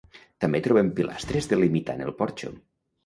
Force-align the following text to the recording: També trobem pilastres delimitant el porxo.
També 0.45 0.61
trobem 0.67 0.89
pilastres 1.01 1.49
delimitant 1.53 2.03
el 2.07 2.19
porxo. 2.23 2.55